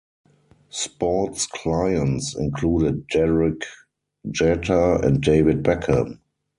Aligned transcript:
Sports 0.71 1.45
clients 1.45 2.35
included 2.35 3.05
Derek 3.05 3.63
Jeter 4.31 4.95
and 5.05 5.21
David 5.21 5.61
Beckham. 5.61 6.17